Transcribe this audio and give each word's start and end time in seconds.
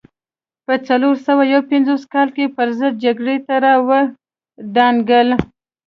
په 0.65 0.73
څلور 0.87 1.15
سوه 1.27 1.43
یو 1.53 1.61
پنځوس 1.71 2.03
کال 2.13 2.27
کې 2.35 2.53
پرضد 2.57 2.93
جګړې 3.03 3.37
ته 3.45 3.53
را 3.65 3.73
ودانګل. 3.87 5.29